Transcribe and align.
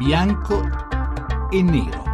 bianco 0.00 0.62
e 1.52 1.62
nero. 1.62 2.09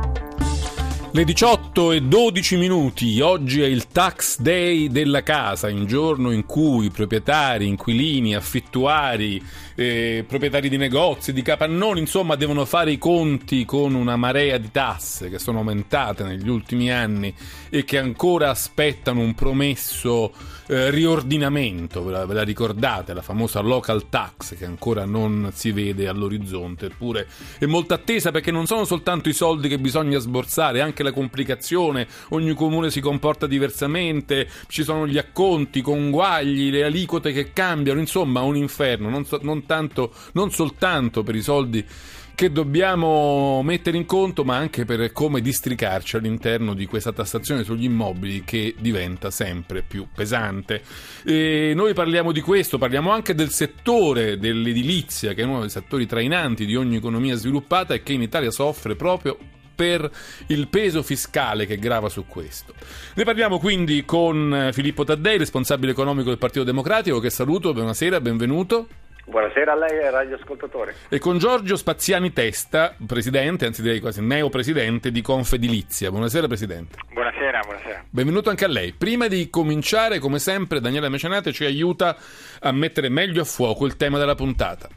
Le 1.16 1.24
18 1.24 1.92
e 1.92 2.02
12 2.02 2.56
minuti, 2.58 3.22
oggi 3.22 3.62
è 3.62 3.64
il 3.64 3.86
tax 3.86 4.38
day 4.38 4.88
della 4.88 5.22
casa, 5.22 5.68
un 5.68 5.86
giorno 5.86 6.30
in 6.30 6.44
cui 6.44 6.90
proprietari, 6.90 7.66
inquilini, 7.66 8.34
affittuari, 8.34 9.42
eh, 9.76 10.26
proprietari 10.28 10.68
di 10.68 10.76
negozi, 10.76 11.32
di 11.32 11.40
capannoni, 11.40 12.00
insomma, 12.00 12.34
devono 12.34 12.66
fare 12.66 12.92
i 12.92 12.98
conti 12.98 13.64
con 13.64 13.94
una 13.94 14.16
marea 14.16 14.58
di 14.58 14.70
tasse 14.70 15.30
che 15.30 15.38
sono 15.38 15.60
aumentate 15.60 16.22
negli 16.22 16.50
ultimi 16.50 16.92
anni 16.92 17.34
e 17.70 17.82
che 17.84 17.96
ancora 17.96 18.50
aspettano 18.50 19.20
un 19.20 19.34
promesso 19.34 20.34
eh, 20.66 20.90
riordinamento. 20.90 22.04
Ve 22.04 22.12
la, 22.12 22.26
ve 22.26 22.34
la, 22.34 22.42
ricordate, 22.42 23.14
la 23.14 23.22
famosa 23.22 23.60
local 23.60 24.10
tax 24.10 24.54
che 24.56 24.66
ancora 24.66 25.06
non 25.06 25.50
si 25.54 25.72
vede 25.72 26.08
all'orizzonte, 26.08 26.86
eppure 26.86 27.26
è 27.58 27.64
molto 27.64 27.94
attesa 27.94 28.30
perché 28.30 28.50
non 28.50 28.66
sono 28.66 28.84
soltanto 28.84 29.30
i 29.30 29.32
soldi 29.32 29.68
che 29.68 29.78
bisogna 29.78 30.18
sborsare, 30.18 30.82
anche 30.82 31.04
la 31.06 31.12
complicazione, 31.12 32.06
ogni 32.30 32.54
comune 32.54 32.90
si 32.90 33.00
comporta 33.00 33.46
diversamente, 33.46 34.48
ci 34.68 34.82
sono 34.82 35.06
gli 35.06 35.18
acconti, 35.18 35.80
conguagli, 35.80 36.70
le 36.70 36.84
aliquote 36.84 37.32
che 37.32 37.52
cambiano, 37.52 38.00
insomma, 38.00 38.42
un 38.42 38.56
inferno. 38.56 39.08
Non, 39.08 39.24
so, 39.24 39.38
non 39.42 39.66
tanto, 39.66 40.12
non 40.32 40.50
soltanto 40.50 41.22
per 41.22 41.34
i 41.34 41.42
soldi 41.42 41.84
che 42.36 42.52
dobbiamo 42.52 43.62
mettere 43.62 43.96
in 43.96 44.04
conto, 44.04 44.44
ma 44.44 44.56
anche 44.56 44.84
per 44.84 45.10
come 45.10 45.40
districarci 45.40 46.16
all'interno 46.16 46.74
di 46.74 46.84
questa 46.84 47.10
tassazione 47.10 47.64
sugli 47.64 47.84
immobili 47.84 48.44
che 48.44 48.74
diventa 48.78 49.30
sempre 49.30 49.82
più 49.82 50.06
pesante. 50.14 50.82
E 51.24 51.72
noi 51.74 51.94
parliamo 51.94 52.32
di 52.32 52.42
questo, 52.42 52.76
parliamo 52.76 53.10
anche 53.10 53.34
del 53.34 53.48
settore 53.48 54.36
dell'edilizia, 54.36 55.32
che 55.32 55.40
è 55.40 55.46
uno 55.46 55.60
dei 55.60 55.70
settori 55.70 56.04
trainanti 56.04 56.66
di 56.66 56.76
ogni 56.76 56.96
economia 56.96 57.36
sviluppata 57.36 57.94
e 57.94 58.02
che 58.02 58.12
in 58.12 58.20
Italia 58.20 58.50
soffre 58.50 58.96
proprio 58.96 59.38
per 59.76 60.10
il 60.48 60.66
peso 60.68 61.02
fiscale 61.02 61.66
che 61.66 61.76
grava 61.76 62.08
su 62.08 62.26
questo. 62.26 62.72
Ne 63.14 63.24
parliamo 63.24 63.58
quindi 63.58 64.04
con 64.04 64.70
Filippo 64.72 65.04
Taddei, 65.04 65.38
responsabile 65.38 65.92
economico 65.92 66.30
del 66.30 66.38
Partito 66.38 66.64
Democratico, 66.64 67.20
che 67.20 67.30
saluto, 67.30 67.72
buonasera, 67.72 68.20
benvenuto. 68.20 68.88
Buonasera 69.28 69.72
a 69.72 69.76
lei 69.76 69.98
e 69.98 70.10
radioascoltatore. 70.10 70.94
E 71.08 71.18
con 71.18 71.38
Giorgio 71.38 71.74
Spaziani 71.74 72.32
Testa, 72.32 72.94
presidente, 73.04 73.66
anzi 73.66 73.82
direi 73.82 73.98
quasi 73.98 74.22
neopresidente 74.22 75.10
di 75.10 75.20
Confedilizia. 75.20 76.10
Buonasera 76.10 76.46
Presidente. 76.46 76.98
Buonasera, 77.12 77.60
buonasera. 77.64 78.04
Benvenuto 78.08 78.50
anche 78.50 78.64
a 78.64 78.68
lei. 78.68 78.92
Prima 78.92 79.26
di 79.26 79.50
cominciare, 79.50 80.20
come 80.20 80.38
sempre, 80.38 80.80
Daniele 80.80 81.08
Mecenate 81.08 81.52
ci 81.52 81.64
aiuta 81.64 82.16
a 82.60 82.70
mettere 82.70 83.08
meglio 83.08 83.42
a 83.42 83.44
fuoco 83.44 83.84
il 83.84 83.96
tema 83.96 84.16
della 84.18 84.36
puntata 84.36 84.88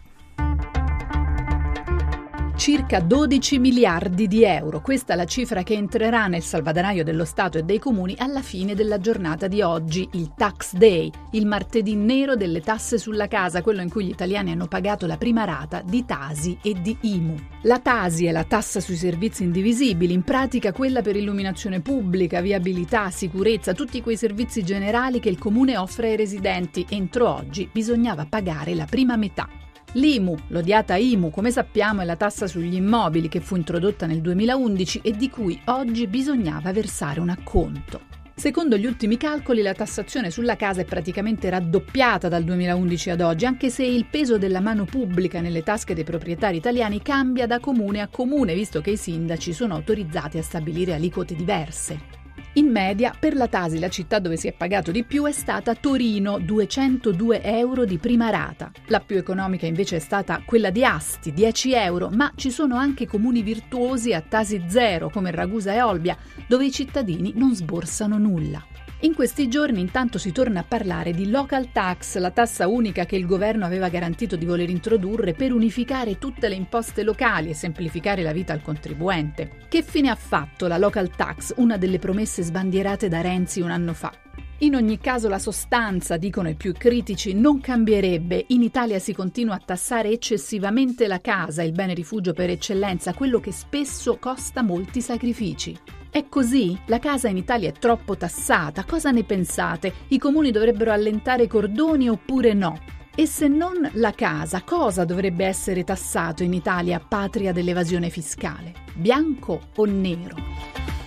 circa 2.59 2.99
12 2.99 3.57
miliardi 3.57 4.27
di 4.27 4.43
euro. 4.43 4.81
Questa 4.81 5.13
è 5.13 5.15
la 5.15 5.23
cifra 5.23 5.63
che 5.63 5.75
entrerà 5.75 6.27
nel 6.27 6.41
salvadanaio 6.41 7.05
dello 7.05 7.23
Stato 7.23 7.57
e 7.57 7.63
dei 7.63 7.79
comuni 7.79 8.15
alla 8.17 8.41
fine 8.41 8.75
della 8.75 8.99
giornata 8.99 9.47
di 9.47 9.61
oggi, 9.61 10.09
il 10.11 10.33
Tax 10.35 10.73
Day, 10.73 11.09
il 11.31 11.45
martedì 11.45 11.95
nero 11.95 12.35
delle 12.35 12.59
tasse 12.59 12.97
sulla 12.97 13.29
casa, 13.29 13.61
quello 13.61 13.81
in 13.81 13.89
cui 13.89 14.03
gli 14.03 14.09
italiani 14.09 14.51
hanno 14.51 14.67
pagato 14.67 15.05
la 15.07 15.15
prima 15.15 15.45
rata 15.45 15.81
di 15.85 16.03
Tasi 16.03 16.57
e 16.61 16.73
di 16.81 16.97
IMU. 16.99 17.37
La 17.61 17.79
Tasi 17.79 18.25
è 18.25 18.31
la 18.33 18.43
tassa 18.43 18.81
sui 18.81 18.97
servizi 18.97 19.43
indivisibili, 19.43 20.11
in 20.11 20.23
pratica 20.23 20.73
quella 20.73 21.01
per 21.01 21.15
illuminazione 21.15 21.79
pubblica, 21.79 22.41
viabilità, 22.41 23.09
sicurezza, 23.09 23.73
tutti 23.73 24.01
quei 24.01 24.17
servizi 24.17 24.63
generali 24.63 25.21
che 25.21 25.29
il 25.29 25.39
comune 25.39 25.77
offre 25.77 26.09
ai 26.09 26.17
residenti. 26.17 26.85
Entro 26.89 27.33
oggi 27.33 27.69
bisognava 27.71 28.25
pagare 28.25 28.75
la 28.75 28.85
prima 28.85 29.15
metà. 29.15 29.47
L'IMU, 29.93 30.37
l'odiata 30.49 30.95
IMU, 30.97 31.31
come 31.31 31.49
sappiamo, 31.49 32.01
è 32.01 32.05
la 32.05 32.15
tassa 32.15 32.45
sugli 32.45 32.75
immobili 32.75 33.27
che 33.27 33.39
fu 33.39 33.55
introdotta 33.55 34.05
nel 34.05 34.21
2011 34.21 35.01
e 35.03 35.11
di 35.13 35.29
cui 35.31 35.59
oggi 35.65 36.05
bisognava 36.05 36.71
versare 36.71 37.19
un 37.19 37.29
acconto. 37.29 38.01
Secondo 38.35 38.77
gli 38.77 38.85
ultimi 38.85 39.17
calcoli 39.17 39.63
la 39.63 39.73
tassazione 39.73 40.29
sulla 40.29 40.55
casa 40.55 40.81
è 40.81 40.85
praticamente 40.85 41.49
raddoppiata 41.49 42.29
dal 42.29 42.43
2011 42.43 43.09
ad 43.09 43.21
oggi, 43.21 43.45
anche 43.45 43.71
se 43.71 43.83
il 43.83 44.05
peso 44.05 44.37
della 44.37 44.61
mano 44.61 44.85
pubblica 44.85 45.41
nelle 45.41 45.63
tasche 45.63 45.95
dei 45.95 46.03
proprietari 46.03 46.57
italiani 46.57 47.01
cambia 47.01 47.47
da 47.47 47.59
comune 47.59 47.99
a 47.99 48.07
comune, 48.07 48.53
visto 48.53 48.81
che 48.81 48.91
i 48.91 48.97
sindaci 48.97 49.53
sono 49.53 49.73
autorizzati 49.73 50.37
a 50.37 50.43
stabilire 50.43 50.93
aliquote 50.93 51.35
diverse. 51.35 52.18
In 52.53 52.71
media, 52.71 53.13
per 53.17 53.35
la 53.35 53.47
Tasi 53.47 53.77
la 53.77 53.89
città 53.89 54.17
dove 54.17 54.35
si 54.35 54.47
è 54.47 54.53
pagato 54.53 54.89
di 54.89 55.03
più 55.03 55.25
è 55.25 55.31
stata 55.31 55.75
Torino, 55.75 56.39
202 56.39 57.43
euro 57.43 57.85
di 57.85 57.99
prima 57.99 58.31
rata. 58.31 58.71
La 58.87 58.99
più 58.99 59.17
economica 59.17 59.67
invece 59.67 59.97
è 59.97 59.99
stata 59.99 60.41
quella 60.43 60.71
di 60.71 60.83
Asti, 60.83 61.31
10 61.31 61.73
euro, 61.73 62.09
ma 62.11 62.31
ci 62.35 62.49
sono 62.49 62.75
anche 62.75 63.05
comuni 63.05 63.43
virtuosi 63.43 64.13
a 64.13 64.21
Tasi 64.21 64.63
zero, 64.67 65.11
come 65.11 65.29
Ragusa 65.29 65.73
e 65.73 65.81
Olbia, 65.83 66.17
dove 66.47 66.65
i 66.65 66.71
cittadini 66.71 67.33
non 67.35 67.53
sborsano 67.53 68.17
nulla. 68.17 68.65
In 69.01 69.15
questi 69.15 69.47
giorni 69.47 69.79
intanto 69.79 70.17
si 70.17 70.33
torna 70.33 70.59
a 70.59 70.65
parlare 70.67 71.13
di 71.13 71.29
local 71.29 71.71
tax, 71.71 72.17
la 72.17 72.31
tassa 72.31 72.67
unica 72.67 73.05
che 73.05 73.15
il 73.15 73.25
governo 73.25 73.63
aveva 73.63 73.87
garantito 73.87 74.35
di 74.35 74.45
voler 74.45 74.69
introdurre 74.69 75.33
per 75.33 75.53
unificare 75.53 76.17
tutte 76.17 76.49
le 76.49 76.55
imposte 76.55 77.03
locali 77.03 77.49
e 77.49 77.53
semplificare 77.53 78.23
la 78.23 78.33
vita 78.33 78.51
al 78.51 78.61
contribuente. 78.61 79.51
Che 79.69 79.83
fine 79.83 80.09
ha 80.09 80.15
fatto 80.15 80.67
la 80.67 80.77
local 80.77 81.15
tax, 81.15 81.53
una 81.55 81.77
delle 81.77 81.97
promesse 81.97 82.43
sbandierate 82.43 83.07
da 83.07 83.21
Renzi 83.21 83.61
un 83.61 83.71
anno 83.71 83.93
fa? 83.93 84.11
In 84.59 84.75
ogni 84.75 84.97
caso 84.97 85.29
la 85.29 85.39
sostanza, 85.39 86.17
dicono 86.17 86.49
i 86.49 86.55
più 86.55 86.73
critici, 86.73 87.33
non 87.33 87.61
cambierebbe. 87.61 88.47
In 88.47 88.63
Italia 88.63 88.99
si 88.99 89.13
continua 89.13 89.55
a 89.55 89.61
tassare 89.63 90.09
eccessivamente 90.09 91.07
la 91.07 91.21
casa, 91.21 91.63
il 91.63 91.71
bene 91.71 91.93
rifugio 91.93 92.33
per 92.33 92.49
eccellenza, 92.49 93.13
quello 93.13 93.39
che 93.39 93.53
spesso 93.53 94.17
costa 94.17 94.61
molti 94.61 94.99
sacrifici. 94.99 95.98
È 96.11 96.27
così? 96.27 96.75
La 96.87 96.97
casa 96.97 97.27
in 97.27 97.37
Italia 97.37 97.69
è 97.69 97.71
troppo 97.71 98.17
tassata. 98.17 98.83
Cosa 98.83 99.11
ne 99.11 99.23
pensate? 99.23 99.93
I 100.07 100.17
comuni 100.17 100.49
dovrebbero 100.49 100.91
allentare 100.91 101.43
i 101.43 101.47
cordoni 101.47 102.09
oppure 102.09 102.53
no? 102.53 102.79
E 103.13 103.27
se 103.27 103.47
non 103.47 103.87
la 103.93 104.11
casa, 104.11 104.63
cosa 104.63 105.05
dovrebbe 105.05 105.45
essere 105.45 105.83
tassato 105.83 106.41
in 106.41 106.53
Italia, 106.53 106.99
patria 106.99 107.51
dell'evasione 107.51 108.09
fiscale? 108.09 108.73
Bianco 108.95 109.69
o 109.75 109.85
nero? 109.85 110.35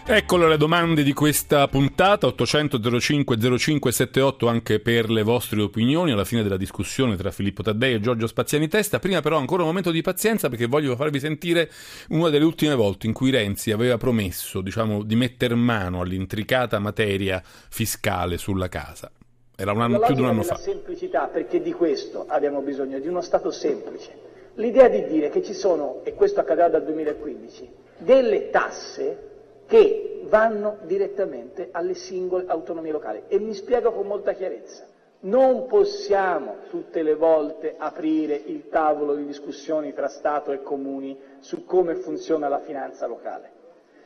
Eccolo 0.05 0.49
le 0.49 0.57
domande 0.57 1.05
di 1.05 1.13
questa 1.13 1.69
puntata 1.69 2.27
800 2.27 2.99
05 2.99 3.37
0578 3.37 4.49
anche 4.49 4.81
per 4.81 5.09
le 5.09 5.23
vostre 5.23 5.63
opinioni 5.63 6.11
alla 6.11 6.25
fine 6.25 6.43
della 6.43 6.57
discussione 6.57 7.15
tra 7.17 7.31
Filippo 7.31 7.63
Taddei 7.63 7.95
e 7.95 8.01
Giorgio 8.01 8.27
Spaziani 8.27 8.67
Testa. 8.67 8.99
Prima 8.99 9.21
però 9.21 9.39
ancora 9.39 9.63
un 9.63 9.69
momento 9.69 9.93
di 9.93 10.03
pazienza 10.03 10.49
perché 10.49 10.67
voglio 10.67 10.97
farvi 10.97 11.21
sentire 11.21 11.71
una 12.09 12.31
delle 12.31 12.45
ultime 12.45 12.75
volte 12.75 13.07
in 13.07 13.13
cui 13.13 13.31
Renzi 13.31 13.71
aveva 13.71 13.97
promesso, 13.97 14.61
diciamo, 14.61 15.05
di 15.05 15.15
mettere 15.15 15.55
mano 15.55 16.01
all'intricata 16.01 16.81
materia 16.81 17.41
fiscale 17.45 18.39
sulla 18.39 18.69
casa. 18.69 19.09
Era 19.55 19.71
un 19.71 19.83
anno, 19.83 20.01
più 20.01 20.15
di 20.17 20.21
un 20.21 20.27
anno 20.27 20.43
fa. 20.43 20.55
La 20.55 20.59
semplicità, 20.59 21.29
perché 21.29 21.63
di 21.63 21.73
questo 21.73 22.25
abbiamo 22.27 22.61
bisogno, 22.61 22.99
di 22.99 23.07
uno 23.07 23.21
Stato 23.21 23.53
semplice. 23.53 24.11
L'idea 24.57 24.89
di 24.89 25.05
dire 25.07 25.31
che 25.31 25.45
ci 25.45 25.55
sono, 25.55 26.01
e 26.03 26.15
questo 26.15 26.41
accadrà 26.41 26.69
dal 26.69 26.83
2015, 26.83 27.69
delle 27.99 28.51
tasse 28.51 29.31
che 29.73 30.21
vanno 30.25 30.81
direttamente 30.83 31.71
alle 31.73 31.95
singole 31.95 32.45
autonomie 32.47 32.93
locali. 32.93 33.23
E 33.29 33.39
mi 33.39 33.55
spiego 33.55 33.91
con 33.93 34.07
molta 34.07 34.35
chiarezza. 34.35 34.85
Non 35.21 35.65
possiamo 35.67 36.57
tutte 36.69 37.03
le 37.03 37.15
volte 37.15 37.77
aprire 37.79 38.35
il 38.35 38.69
tavolo 38.69 39.15
di 39.15 39.25
discussioni 39.25 39.95
tra 39.95 40.09
Stato 40.09 40.53
e 40.53 40.61
comuni 40.61 41.19
su 41.39 41.65
come 41.65 41.95
funziona 41.95 42.49
la 42.49 42.59
finanza 42.59 43.07
locale. 43.07 43.51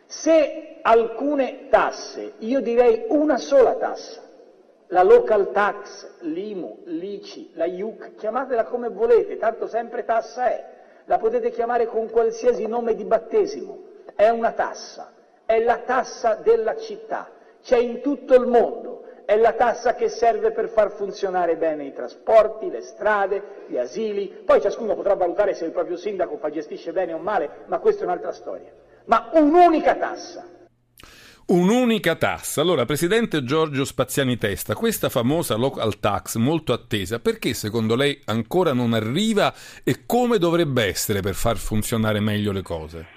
Se 0.04 0.78
alcune 0.82 1.66
tasse, 1.68 2.34
io 2.38 2.60
direi 2.60 3.06
una 3.08 3.38
sola 3.38 3.74
tassa, 3.74 4.22
la 4.88 5.02
local 5.02 5.50
tax, 5.50 6.20
l'IMU, 6.20 6.82
l'ICI, 6.84 7.50
la 7.54 7.64
IUC, 7.64 8.14
chiamatela 8.14 8.66
come 8.66 8.88
volete, 8.88 9.36
tanto 9.36 9.66
sempre 9.66 10.04
tassa 10.04 10.48
è, 10.48 10.64
la 11.06 11.18
potete 11.18 11.50
chiamare 11.50 11.86
con 11.86 12.08
qualsiasi 12.08 12.68
nome 12.68 12.94
di 12.94 13.02
battesimo, 13.02 13.78
è 14.14 14.28
una 14.28 14.52
tassa 14.52 15.14
è 15.46 15.62
la 15.62 15.78
tassa 15.78 16.34
della 16.34 16.76
città, 16.76 17.30
c'è 17.62 17.78
in 17.78 18.02
tutto 18.02 18.34
il 18.34 18.46
mondo, 18.46 19.04
è 19.24 19.36
la 19.36 19.52
tassa 19.52 19.94
che 19.94 20.08
serve 20.08 20.52
per 20.52 20.68
far 20.68 20.92
funzionare 20.92 21.56
bene 21.56 21.84
i 21.84 21.92
trasporti, 21.92 22.68
le 22.68 22.80
strade, 22.80 23.64
gli 23.68 23.76
asili, 23.76 24.28
poi 24.44 24.60
ciascuno 24.60 24.94
potrà 24.94 25.14
valutare 25.14 25.54
se 25.54 25.64
il 25.64 25.72
proprio 25.72 25.96
sindaco 25.96 26.36
fa 26.36 26.50
gestisce 26.50 26.92
bene 26.92 27.12
o 27.12 27.18
male, 27.18 27.64
ma 27.66 27.78
questa 27.78 28.02
è 28.02 28.04
un'altra 28.04 28.32
storia. 28.32 28.70
Ma 29.06 29.30
un'unica 29.32 29.94
tassa. 29.94 30.44
Un'unica 31.46 32.16
tassa. 32.16 32.60
Allora, 32.60 32.84
Presidente 32.84 33.44
Giorgio 33.44 33.84
Spaziani 33.84 34.36
Testa, 34.36 34.74
questa 34.74 35.08
famosa 35.08 35.54
local 35.54 36.00
tax 36.00 36.36
molto 36.36 36.72
attesa, 36.72 37.20
perché 37.20 37.54
secondo 37.54 37.94
lei 37.94 38.20
ancora 38.24 38.72
non 38.72 38.94
arriva 38.94 39.54
e 39.84 40.06
come 40.06 40.38
dovrebbe 40.38 40.84
essere 40.84 41.20
per 41.20 41.34
far 41.34 41.56
funzionare 41.56 42.18
meglio 42.18 42.50
le 42.50 42.62
cose? 42.62 43.15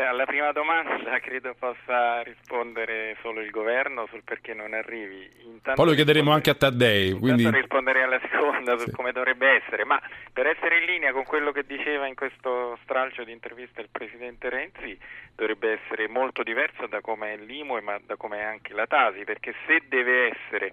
Beh, 0.00 0.06
alla 0.06 0.24
prima 0.24 0.50
domanda 0.52 1.18
credo 1.20 1.54
possa 1.58 2.22
rispondere 2.22 3.18
solo 3.20 3.42
il 3.42 3.50
governo 3.50 4.06
sul 4.08 4.22
perché 4.24 4.54
non 4.54 4.72
arrivi. 4.72 5.28
Intanto 5.44 5.74
Poi 5.74 5.90
lo 5.90 5.94
chiederemo 5.94 6.32
anche 6.32 6.48
a 6.48 6.54
Taddei. 6.54 7.12
Quindi... 7.12 7.50
risponderei 7.50 8.04
alla 8.04 8.20
seconda 8.22 8.78
su 8.78 8.86
sì. 8.86 8.92
come 8.92 9.12
dovrebbe 9.12 9.62
essere, 9.62 9.84
ma 9.84 10.00
per 10.32 10.46
essere 10.46 10.78
in 10.78 10.86
linea 10.86 11.12
con 11.12 11.24
quello 11.24 11.52
che 11.52 11.66
diceva 11.66 12.06
in 12.06 12.14
questo 12.14 12.78
stralcio 12.82 13.24
di 13.24 13.32
intervista 13.32 13.82
il 13.82 13.90
Presidente 13.92 14.48
Renzi, 14.48 14.98
dovrebbe 15.36 15.78
essere 15.82 16.08
molto 16.08 16.42
diverso 16.42 16.86
da 16.86 17.02
come 17.02 17.34
è 17.34 17.36
l'IMU 17.36 17.76
e 17.76 17.82
da 18.06 18.16
come 18.16 18.38
è 18.38 18.42
anche 18.42 18.72
la 18.72 18.86
Tasi, 18.86 19.24
perché 19.24 19.54
se 19.66 19.82
deve 19.86 20.30
essere 20.30 20.72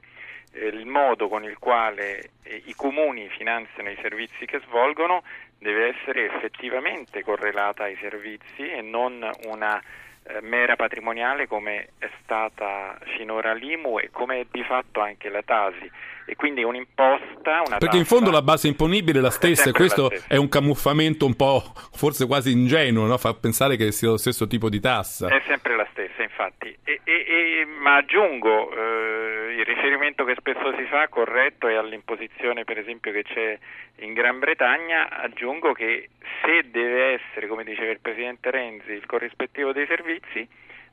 eh, 0.53 0.67
il 0.67 0.85
modo 0.85 1.27
con 1.27 1.43
il 1.43 1.57
quale 1.59 2.29
eh, 2.43 2.61
i 2.63 2.73
comuni 2.75 3.27
finanziano 3.27 3.89
i 3.89 3.97
servizi 4.01 4.45
che 4.45 4.61
svolgono 4.65 5.23
deve 5.59 5.95
essere 5.95 6.25
effettivamente 6.25 7.23
correlata 7.23 7.83
ai 7.83 7.97
servizi 7.99 8.69
e 8.69 8.81
non 8.81 9.27
una 9.45 9.81
eh, 10.29 10.41
mera 10.41 10.75
patrimoniale 10.75 11.47
come 11.47 11.89
è 11.97 12.09
stata 12.21 12.97
finora 13.15 13.53
l'IMU 13.53 13.99
e 13.99 14.09
come 14.11 14.41
è 14.41 14.45
di 14.51 14.63
fatto 14.63 14.99
anche 14.99 15.29
la 15.29 15.41
Tasi. 15.41 15.89
E 16.29 16.35
quindi 16.35 16.61
un'imposta 16.61 17.61
una 17.65 17.77
perché 17.77 17.95
in 17.95 18.03
fondo 18.03 18.31
la 18.31 18.41
base 18.41 18.67
imponibile 18.67 19.19
è 19.19 19.21
la 19.21 19.29
stessa 19.29 19.69
e 19.69 19.71
questo 19.71 20.11
è 20.27 20.35
un 20.35 20.49
camuffamento 20.49 21.25
un 21.25 21.37
po' 21.37 21.63
forse 21.93 22.27
quasi 22.27 22.51
ingenuo 22.51 23.05
no? 23.05 23.17
fa 23.17 23.33
pensare 23.33 23.77
che 23.77 23.93
sia 23.93 24.09
lo 24.09 24.17
stesso 24.17 24.45
tipo 24.45 24.67
di 24.69 24.81
tassa. 24.81 25.29
È 25.29 25.41
sempre 25.47 25.77
la 25.77 25.83
stessa 25.83 25.86
infatti. 26.27 26.77
E, 26.83 27.01
e, 27.03 27.25
e, 27.27 27.65
ma 27.65 27.95
aggiungo 27.95 28.71
eh, 28.71 29.55
il 29.57 29.65
riferimento 29.65 30.23
che 30.23 30.35
spesso 30.37 30.75
si 30.75 30.83
fa 30.85 31.07
corretto 31.07 31.67
è 31.67 31.75
all'imposizione 31.75 32.63
per 32.63 32.77
esempio 32.77 33.11
che 33.11 33.23
c'è 33.23 33.57
in 33.97 34.13
Gran 34.13 34.39
Bretagna. 34.39 35.09
Aggiungo 35.09 35.73
che 35.73 36.09
se 36.43 36.69
deve 36.69 37.13
essere 37.13 37.47
come 37.47 37.63
diceva 37.63 37.91
il 37.91 37.99
Presidente 37.99 38.51
Renzi 38.51 38.91
il 38.91 39.05
corrispettivo 39.05 39.71
dei 39.71 39.87
servizi 39.87 40.47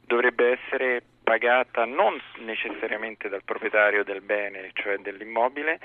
dovrebbe 0.06 0.52
essere 0.52 1.02
pagata 1.24 1.84
non 1.86 2.20
necessariamente 2.40 3.28
dal 3.28 3.42
proprietario 3.42 4.04
del 4.04 4.20
bene, 4.20 4.70
cioè 4.74 4.98
dell'immobile, 4.98 5.80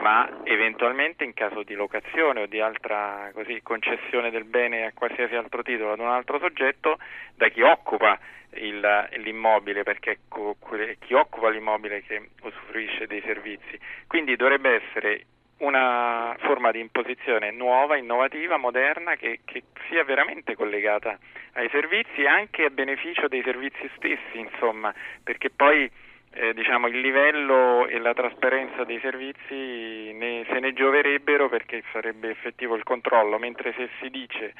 ma 0.00 0.28
eventualmente 0.44 1.24
in 1.24 1.34
caso 1.34 1.62
di 1.62 1.74
locazione 1.74 2.42
o 2.42 2.46
di 2.46 2.60
altra 2.60 3.30
così, 3.32 3.60
concessione 3.62 4.30
del 4.30 4.44
bene 4.44 4.86
a 4.86 4.92
qualsiasi 4.92 5.34
altro 5.34 5.62
titolo 5.62 5.92
ad 5.92 6.00
un 6.00 6.08
altro 6.08 6.38
soggetto 6.38 6.98
da 7.34 7.48
chi 7.48 7.60
occupa 7.60 8.18
il, 8.54 9.08
l'immobile, 9.18 9.82
perché 9.82 10.12
è 10.12 10.96
chi 10.98 11.14
occupa 11.14 11.50
l'immobile 11.50 12.02
che 12.02 12.30
usufruisce 12.42 13.06
dei 13.06 13.20
servizi. 13.20 13.78
Quindi 14.06 14.36
dovrebbe 14.36 14.82
essere 14.82 15.24
una 15.58 16.36
forma 16.40 16.70
di 16.70 16.80
imposizione 16.80 17.50
nuova, 17.50 17.96
innovativa, 17.96 18.56
moderna, 18.56 19.16
che, 19.16 19.40
che, 19.44 19.64
sia 19.88 20.04
veramente 20.04 20.54
collegata 20.54 21.18
ai 21.54 21.68
servizi 21.70 22.22
e 22.22 22.28
anche 22.28 22.64
a 22.64 22.70
beneficio 22.70 23.28
dei 23.28 23.42
servizi 23.42 23.90
stessi, 23.96 24.38
insomma, 24.38 24.94
perché 25.22 25.50
poi 25.50 25.90
eh, 26.34 26.54
diciamo, 26.54 26.86
il 26.86 27.00
livello 27.00 27.86
e 27.86 27.98
la 27.98 28.14
trasparenza 28.14 28.84
dei 28.84 29.00
servizi 29.00 30.12
ne, 30.12 30.44
se 30.48 30.58
ne 30.60 30.72
gioverebbero 30.72 31.48
perché 31.48 31.82
sarebbe 31.92 32.30
effettivo 32.30 32.76
il 32.76 32.84
controllo, 32.84 33.38
mentre 33.38 33.72
se 33.76 33.88
si 34.00 34.10
dice 34.10 34.54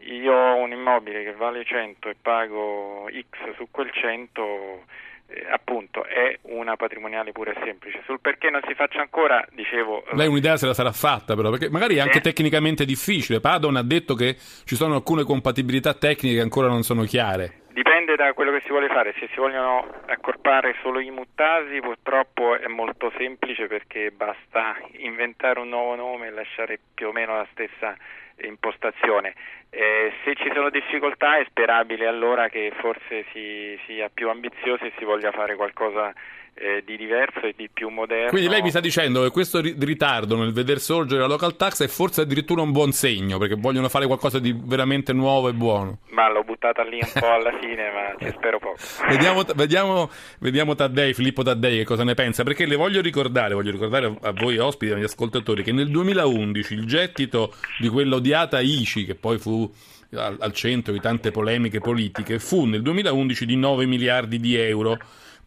io 0.00 0.32
ho 0.32 0.56
un 0.56 0.70
immobile 0.70 1.24
che 1.24 1.32
vale 1.32 1.64
100 1.64 2.08
e 2.08 2.16
pago 2.20 3.08
X 3.10 3.54
su 3.56 3.66
quel 3.70 3.90
100 3.90 4.84
eh, 5.28 5.46
appunto 5.50 6.04
è 6.04 6.38
una 6.42 6.76
patrimoniale 6.76 7.32
pura 7.32 7.52
e 7.52 7.60
semplice. 7.62 8.00
Sul 8.04 8.20
perché 8.20 8.50
non 8.50 8.60
si 8.66 8.74
faccia 8.74 9.00
ancora, 9.00 9.46
dicevo... 9.52 10.04
Lei 10.12 10.26
un'idea 10.26 10.56
se 10.56 10.66
la 10.66 10.74
sarà 10.74 10.92
fatta 10.92 11.34
però, 11.36 11.50
perché 11.50 11.68
magari 11.68 11.96
è 11.96 12.00
anche 12.00 12.18
eh. 12.18 12.22
tecnicamente 12.22 12.84
difficile. 12.84 13.40
Padon 13.40 13.76
ha 13.76 13.82
detto 13.82 14.14
che 14.14 14.36
ci 14.64 14.74
sono 14.74 14.94
alcune 14.94 15.24
compatibilità 15.24 15.94
tecniche 15.94 16.36
che 16.36 16.42
ancora 16.42 16.68
non 16.68 16.82
sono 16.82 17.04
chiare. 17.04 17.66
Dipende 17.78 18.16
da 18.16 18.32
quello 18.32 18.50
che 18.50 18.62
si 18.62 18.70
vuole 18.70 18.88
fare, 18.88 19.14
se 19.20 19.28
si 19.28 19.36
vogliono 19.36 19.86
accorpare 20.06 20.74
solo 20.82 20.98
i 20.98 21.12
muttasi 21.12 21.78
purtroppo 21.78 22.58
è 22.58 22.66
molto 22.66 23.12
semplice 23.16 23.68
perché 23.68 24.10
basta 24.10 24.76
inventare 24.96 25.60
un 25.60 25.68
nuovo 25.68 25.94
nome 25.94 26.26
e 26.26 26.30
lasciare 26.30 26.80
più 26.92 27.06
o 27.06 27.12
meno 27.12 27.36
la 27.36 27.46
stessa 27.52 27.94
impostazione. 28.38 29.32
Eh, 29.70 30.12
se 30.24 30.34
ci 30.34 30.50
sono 30.52 30.70
difficoltà 30.70 31.38
è 31.38 31.44
sperabile 31.48 32.08
allora 32.08 32.48
che 32.48 32.72
forse 32.80 33.24
si 33.30 33.78
sia 33.86 34.10
più 34.12 34.28
ambiziosi 34.28 34.86
e 34.86 34.92
si 34.98 35.04
voglia 35.04 35.30
fare 35.30 35.54
qualcosa 35.54 36.12
eh, 36.60 36.82
di 36.84 36.96
diverso 36.96 37.40
e 37.40 37.54
di 37.56 37.68
più 37.72 37.88
moderno. 37.88 38.30
Quindi 38.30 38.48
lei 38.48 38.62
mi 38.62 38.70
sta 38.70 38.80
dicendo 38.80 39.22
che 39.22 39.30
questo 39.30 39.60
ritardo 39.60 40.36
nel 40.36 40.52
veder 40.52 40.80
sorgere 40.80 41.20
la 41.20 41.26
local 41.26 41.56
tax 41.56 41.82
è 41.82 41.88
forse 41.88 42.22
addirittura 42.22 42.62
un 42.62 42.72
buon 42.72 42.92
segno 42.92 43.38
perché 43.38 43.54
vogliono 43.54 43.88
fare 43.88 44.06
qualcosa 44.06 44.38
di 44.38 44.54
veramente 44.56 45.12
nuovo 45.12 45.48
e 45.48 45.52
buono. 45.52 45.98
Ma 46.10 46.30
l'ho 46.30 46.42
buttata 46.42 46.82
lì 46.82 46.98
un 47.00 47.10
po' 47.20 47.30
alla 47.30 47.56
fine, 47.58 47.90
ma 47.90 48.26
ci 48.26 48.32
spero 48.36 48.58
poco. 48.58 48.76
vediamo, 49.08 49.42
vediamo, 49.54 50.10
vediamo 50.40 50.74
Taddei, 50.74 51.14
Filippo 51.14 51.42
Taddei 51.42 51.78
che 51.78 51.84
cosa 51.84 52.04
ne 52.04 52.14
pensa, 52.14 52.42
perché 52.42 52.66
le 52.66 52.76
voglio 52.76 53.00
ricordare, 53.00 53.54
voglio 53.54 53.70
ricordare 53.70 54.12
a 54.20 54.32
voi 54.32 54.58
ospiti, 54.58 54.92
agli 54.92 55.04
ascoltatori, 55.04 55.62
che 55.62 55.72
nel 55.72 55.90
2011 55.90 56.74
il 56.74 56.86
gettito 56.86 57.54
di 57.78 57.88
quella 57.88 58.16
odiata 58.16 58.60
ICI, 58.60 59.04
che 59.04 59.14
poi 59.14 59.38
fu 59.38 59.70
al, 60.12 60.36
al 60.40 60.52
centro 60.52 60.92
di 60.92 61.00
tante 61.00 61.30
polemiche 61.30 61.80
politiche, 61.80 62.38
fu 62.38 62.64
nel 62.64 62.82
2011 62.82 63.46
di 63.46 63.56
9 63.56 63.86
miliardi 63.86 64.38
di 64.38 64.56
euro 64.56 64.98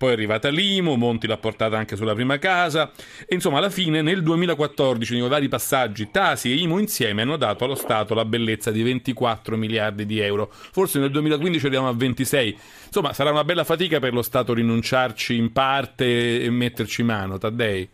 poi 0.01 0.09
è 0.09 0.13
arrivata 0.13 0.49
l'IMU, 0.49 0.95
Monti 0.95 1.27
l'ha 1.27 1.37
portata 1.37 1.77
anche 1.77 1.95
sulla 1.95 2.15
prima 2.15 2.39
casa. 2.39 2.91
E 3.23 3.35
insomma 3.35 3.59
alla 3.59 3.69
fine 3.69 4.01
nel 4.01 4.23
2014 4.23 5.19
nei 5.19 5.29
vari 5.29 5.47
passaggi 5.47 6.09
Tasi 6.09 6.51
e 6.51 6.55
IMU 6.55 6.79
insieme 6.79 7.21
hanno 7.21 7.37
dato 7.37 7.65
allo 7.65 7.75
Stato 7.75 8.15
la 8.15 8.25
bellezza 8.25 8.71
di 8.71 8.81
24 8.81 9.55
miliardi 9.57 10.07
di 10.07 10.17
euro, 10.17 10.51
forse 10.51 10.97
nel 10.97 11.11
2015 11.11 11.65
arriviamo 11.65 11.87
a 11.87 11.93
26, 11.93 12.57
insomma 12.87 13.13
sarà 13.13 13.29
una 13.29 13.43
bella 13.43 13.63
fatica 13.63 13.99
per 13.99 14.13
lo 14.13 14.23
Stato 14.23 14.55
rinunciarci 14.55 15.35
in 15.35 15.51
parte 15.51 16.41
e 16.41 16.49
metterci 16.49 17.03
mano, 17.03 17.37
Taddei. 17.37 17.87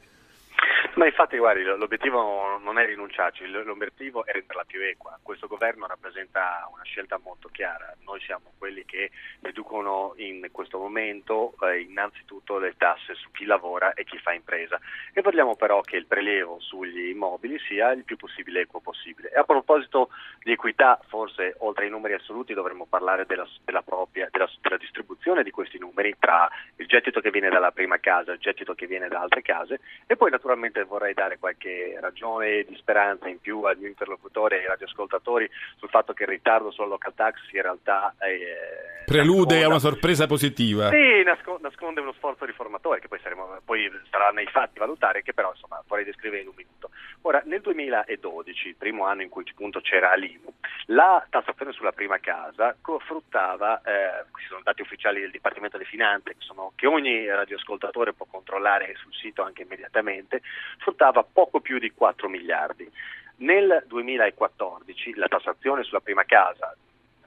Ma 0.98 1.06
infatti, 1.06 1.38
guardi, 1.38 1.62
l'obiettivo 1.62 2.58
non 2.58 2.80
è 2.80 2.86
rinunciarci, 2.88 3.46
l'obiettivo 3.46 4.26
è 4.26 4.32
renderla 4.32 4.64
più 4.66 4.82
equa. 4.82 5.20
Questo 5.22 5.46
governo 5.46 5.86
rappresenta 5.86 6.68
una 6.74 6.82
scelta 6.82 7.20
molto 7.24 7.50
chiara. 7.50 7.96
Noi 8.04 8.20
siamo 8.22 8.54
quelli 8.58 8.84
che 8.84 9.12
riducono 9.42 10.14
in 10.16 10.48
questo 10.52 10.80
momento 10.80 11.54
eh, 11.62 11.82
innanzitutto 11.82 12.58
le 12.58 12.74
tasse 12.78 13.14
su 13.14 13.30
chi 13.30 13.46
lavora 13.46 13.94
e 13.94 14.06
chi 14.06 14.18
fa 14.18 14.34
impresa 14.34 14.80
e 15.14 15.22
vogliamo 15.22 15.56
però 15.56 15.82
che 15.82 15.98
il 15.98 16.08
prelievo 16.08 16.60
sugli 16.60 17.10
immobili 17.10 17.60
sia 17.60 17.92
il 17.92 18.04
più 18.04 18.18
possibile 18.18 18.62
equo 18.62 18.80
possibile. 18.80 19.30
E 19.30 19.38
a 19.38 19.44
proposito 19.44 20.10
di 20.42 20.54
equità, 20.54 21.00
forse 21.10 21.54
oltre 21.60 21.84
ai 21.84 21.92
numeri 21.92 22.16
assoluti 22.16 22.56
dovremmo 22.56 22.88
parlare 22.88 23.28
della, 23.28 23.48
della, 23.64 23.84
propria, 23.84 24.30
della, 24.32 24.50
della 24.62 24.78
distribuzione 24.78 25.44
di 25.44 25.52
questi 25.52 25.78
numeri 25.78 26.16
tra 26.18 26.50
il 26.78 26.88
gettito 26.88 27.22
che 27.22 27.30
viene 27.30 27.50
dalla 27.50 27.72
prima 27.72 28.00
casa, 28.00 28.32
il 28.32 28.40
gettito 28.40 28.74
che 28.74 28.88
viene 28.88 29.08
da 29.08 29.22
altre 29.22 29.44
case 29.44 29.80
e 30.08 30.16
poi 30.16 30.32
naturalmente 30.32 30.86
vorrei 30.88 31.14
dare 31.14 31.38
qualche 31.38 31.98
ragione 32.00 32.64
di 32.64 32.76
speranza 32.76 33.28
in 33.28 33.40
più 33.40 33.62
al 33.64 33.78
mio 33.78 33.88
interlocutore 33.88 34.58
e 34.58 34.60
ai 34.62 34.68
radioascoltatori 34.68 35.50
sul 35.78 35.90
fatto 35.90 36.14
che 36.14 36.24
il 36.24 36.30
ritardo 36.30 36.72
sulla 36.72 36.88
local 36.88 37.14
tax 37.14 37.36
in 37.52 37.62
realtà 37.62 38.16
eh, 38.20 39.04
prelude 39.06 39.56
nasconda, 39.56 39.66
a 39.66 39.68
una 39.70 39.80
sorpresa 39.80 40.28
positiva. 40.28 40.90
Sì, 40.90 41.24
nasconde 41.24 42.02
uno 42.02 42.12
sforzo 42.14 42.46
riformatore 42.46 43.00
che 43.00 43.08
poi, 43.08 43.20
saremo, 43.22 43.60
poi 43.64 43.90
sarà 44.10 44.30
nei 44.32 44.48
fatti 44.48 44.80
valutare, 44.80 45.22
che 45.22 45.34
però 45.34 45.52
insomma 45.52 45.82
vorrei 45.88 46.06
descrivere 46.06 46.42
in 46.42 46.50
un 46.50 46.56
minuto. 46.56 46.90
Ora, 47.22 47.42
nel 47.46 47.62
2012, 47.62 48.68
il 48.70 48.76
primo 48.76 49.06
anno 49.06 49.22
in 49.22 49.30
cui 49.30 49.44
appunto 49.50 49.82
c'era 49.82 50.14
l'IMU, 50.14 50.54
la 50.88 51.26
tassazione 51.30 51.72
sulla 51.74 51.92
prima 51.92 52.20
casa 52.20 52.76
fruttava, 53.00 53.82
eh, 53.82 54.26
questi 54.32 54.50
sono 54.50 54.62
dati 54.64 54.82
ufficiali 54.82 55.20
del 55.20 55.32
Dipartimento 55.32 55.78
delle 55.78 55.90
Finanze, 55.90 56.32
che, 56.32 56.40
sono, 56.40 56.72
che 56.76 56.88
ogni 56.88 57.28
radioascoltatore 57.28 58.14
può 58.14 58.26
controllare 58.30 58.94
sul 59.02 59.14
sito 59.14 59.42
anche 59.42 59.64
immediatamente, 59.64 60.42
fruttava 60.78 61.24
poco 61.24 61.60
più 61.60 61.80
di 61.80 61.92
4 61.92 62.30
miliardi. 62.30 62.90
Nel 63.38 63.84
2014 63.88 65.16
la 65.16 65.28
tassazione 65.28 65.84
sulla 65.84 66.00
prima 66.00 66.24
casa, 66.24 66.76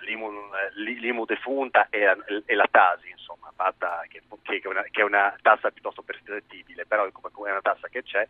l'IMU, 0.00 0.30
l'IMU 0.74 1.24
defunta 1.24 1.88
e, 1.90 2.06
e, 2.44 2.54
la 2.54 2.68
Tasi, 2.70 3.10
insomma, 3.10 3.52
fatta, 3.54 4.04
che, 4.08 4.22
che, 4.42 4.60
è 4.62 4.66
una, 4.66 4.82
che, 4.90 5.00
è 5.00 5.04
una, 5.04 5.36
tassa 5.42 5.70
piuttosto 5.70 6.02
percettibile, 6.02 6.86
però 6.86 7.04
è 7.04 7.50
una 7.50 7.60
tassa 7.60 7.88
che 7.88 8.02
c'è, 8.02 8.26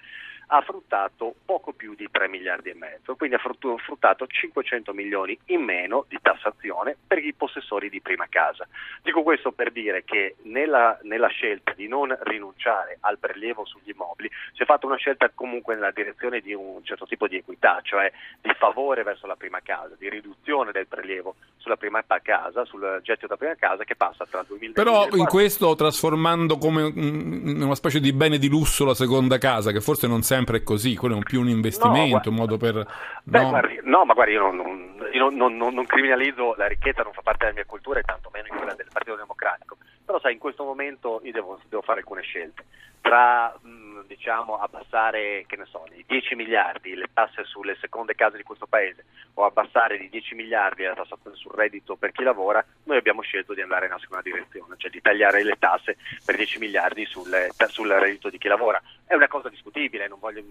ha 0.53 0.61
fruttato 0.63 1.35
poco 1.45 1.73
più 1.73 1.95
di 1.95 2.09
3 2.11 2.29
miliardi 2.29 2.71
e 2.71 2.75
mezzo, 2.75 3.15
quindi 3.15 3.37
ha 3.37 3.39
fruttato 3.39 4.27
500 4.27 4.93
milioni 4.93 5.39
in 5.47 5.63
meno 5.63 6.05
di 6.09 6.19
tassazione 6.21 6.97
per 7.07 7.19
i 7.19 7.33
possessori 7.33 7.89
di 7.89 8.01
prima 8.01 8.27
casa. 8.29 8.67
Dico 9.03 9.23
questo 9.23 9.53
per 9.53 9.71
dire 9.71 10.03
che 10.05 10.37
nella, 10.43 10.99
nella 11.03 11.29
scelta 11.29 11.73
di 11.73 11.87
non 11.87 12.17
rinunciare 12.23 12.99
al 13.01 13.19
prelievo 13.19 13.65
sugli 13.65 13.91
immobili 13.91 14.29
si 14.53 14.63
è 14.63 14.67
fatta 14.67 14.87
una 14.87 14.97
scelta 14.97 15.31
comunque 15.33 15.75
nella 15.75 15.93
direzione 15.93 16.41
di 16.41 16.53
un 16.53 16.83
certo 16.85 17.07
tipo 17.07 17.29
di 17.29 17.37
equità, 17.37 17.81
cioè 17.83 18.11
di 18.41 18.53
favore 18.55 19.05
verso 19.05 19.27
la 19.29 19.37
prima 19.37 19.61
casa, 19.61 19.95
di 19.97 20.09
riduzione 20.09 20.73
del 20.73 20.89
prelievo 20.89 21.37
sulla 21.61 21.77
prima 21.77 22.03
casa, 22.23 22.65
sul 22.65 23.01
gettito 23.03 23.29
da 23.29 23.37
prima 23.37 23.55
casa 23.55 23.85
che 23.85 23.95
passa 23.95 24.27
tra 24.29 24.41
il 24.41 24.47
2000 24.49 24.73
Però 24.73 25.07
in 25.13 25.27
questo 25.27 25.75
trasformando 25.75 26.57
come 26.59 26.83
una 26.83 27.75
specie 27.75 28.01
di 28.01 28.13
bene 28.13 28.39
di 28.39 28.49
lusso 28.49 28.85
la 28.85 28.95
seconda 28.95 29.39
casa, 29.39 29.71
che 29.71 29.81
forse 29.81 30.07
non 30.07 30.23
sempre 30.23 30.59
è 30.59 30.63
così, 30.63 30.97
quello 30.97 31.19
è 31.19 31.23
più 31.23 31.41
un 31.41 31.49
investimento, 31.49 32.31
no, 32.31 32.31
un 32.31 32.35
modo 32.35 32.57
per... 32.57 32.87
Beh, 33.23 33.43
no? 33.43 33.49
Guardi, 33.51 33.81
no, 33.85 34.05
ma 34.05 34.15
guardi, 34.15 34.33
io 34.33 34.41
non, 34.41 34.57
non, 34.57 35.09
io 35.13 35.29
non, 35.31 35.57
non 35.57 35.87
criminalizzo 35.87 36.55
la 36.57 36.67
ricchezza, 36.67 37.03
non 37.03 37.13
fa 37.13 37.23
parte 37.23 37.45
della 37.45 37.57
mia 37.57 37.67
cultura 37.67 38.01
e 38.01 38.03
tantomeno 38.03 38.47
in 38.49 38.57
quella 38.57 38.75
del 38.75 38.89
Partito 38.91 39.17
Democratico. 39.17 39.77
Però 40.11 40.23
sai, 40.23 40.33
in 40.33 40.41
questo 40.41 40.65
momento 40.65 41.21
io 41.23 41.31
devo, 41.31 41.61
devo 41.69 41.83
fare 41.83 42.01
alcune 42.01 42.23
scelte. 42.23 42.65
Tra 43.01 43.57
diciamo, 44.07 44.59
abbassare 44.59 45.45
che 45.47 45.57
ne 45.57 45.67
so, 45.71 45.85
di 45.89 46.05
10 46.07 46.35
miliardi 46.35 46.97
le 46.97 47.09
tasse 47.13 47.45
sulle 47.45 47.77
seconde 47.81 48.17
case 48.17 48.37
di 48.37 48.43
questo 48.43 48.67
paese 48.67 49.05
o 49.35 49.45
abbassare 49.45 49.99
di 49.99 50.09
10 50.09 50.35
miliardi 50.35 50.83
la 50.83 50.95
tassazione 50.95 51.37
sul 51.37 51.53
reddito 51.55 51.95
per 51.95 52.11
chi 52.11 52.25
lavora, 52.25 52.65
noi 52.85 52.99
abbiamo 52.99 53.23
scelto 53.23 53.55
di 53.55 53.61
andare 53.61 53.87
nella 53.87 54.01
seconda 54.01 54.23
direzione, 54.23 54.75
cioè 54.79 54.91
di 54.91 55.01
tagliare 55.01 55.45
le 55.45 55.57
tasse 55.59 55.97
per 56.25 56.37
10 56.37 56.59
miliardi 56.59 57.07
sul, 57.07 57.31
sul 57.69 57.89
reddito 57.89 58.29
di 58.31 58.39
chi 58.39 58.49
lavora. 58.49 58.83
È 59.07 59.15
una 59.15 59.29
cosa 59.29 59.49
discutibile, 59.49 60.09
non 60.09 60.19
voglio 60.19 60.43